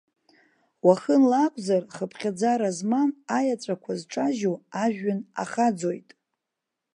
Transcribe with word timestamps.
Уахынла 0.85 1.39
акәзар, 1.45 1.83
хыԥхьаӡара 1.95 2.69
змам 2.77 3.09
аеҵәақәа 3.37 3.93
зҿажьу 3.99 4.55
ажәҩан 4.83 5.19
ахаӡоит. 5.41 6.09